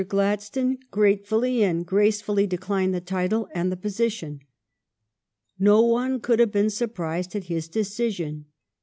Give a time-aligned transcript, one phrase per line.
[0.09, 4.39] Gladstone grate fully and gracefully declined the title and the posi tion.
[5.59, 8.45] No one could have been surprised at his decision.